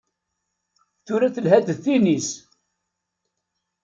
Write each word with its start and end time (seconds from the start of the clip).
Tura 1.05 1.29
telha-d 1.35 1.67
d 1.75 1.79
tinis. 1.83 2.29